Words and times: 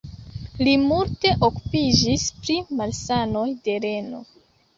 Li 0.67 0.71
multe 0.85 1.33
okupiĝis 1.47 2.25
pri 2.41 2.57
malsanoj 2.81 3.45
de 3.69 3.79
reno. 3.87 4.25